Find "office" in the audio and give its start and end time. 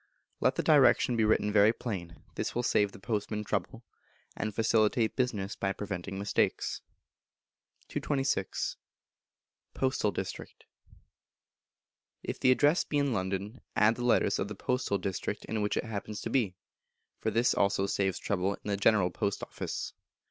19.43-19.93